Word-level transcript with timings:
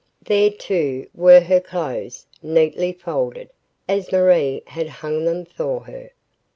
There, 0.23 0.49
too, 0.49 1.05
were 1.13 1.41
her 1.41 1.59
clothes, 1.59 2.25
neatly 2.41 2.91
folded, 2.91 3.51
as 3.87 4.11
Marie 4.11 4.63
had 4.65 4.89
hung 4.89 5.25
them 5.25 5.45
for 5.45 5.81
her. 5.81 6.09